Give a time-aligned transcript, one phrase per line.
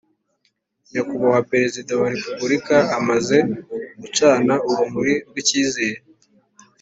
[0.91, 3.37] Nyakubahwa Perezida wa Repubulika amaze
[4.01, 5.99] gucana urumuri rw icyizere